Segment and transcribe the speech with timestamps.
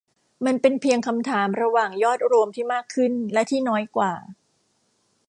[0.45, 4.13] มันเป็นเพียงคำถามระหว่าง ยอดรวมที่มากขึ้นและที่น้อยกว่า